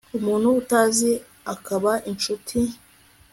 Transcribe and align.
umuntu 0.17 0.47
utazi 0.61 1.11
akaba 1.53 1.91
inshuti 2.11 2.57